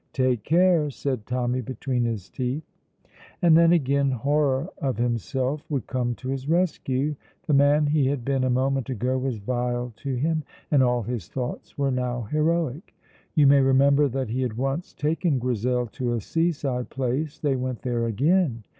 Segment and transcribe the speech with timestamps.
[0.13, 2.63] "Take care!" said Tommy between his teeth.
[3.43, 7.15] And then again horror of himself would come to his rescue.
[7.45, 11.27] The man he had been a moment ago was vile to him, and all his
[11.27, 12.95] thoughts were now heroic.
[13.35, 17.83] You may remember that he had once taken Grizel to a seaside place; they went
[17.83, 18.63] there again.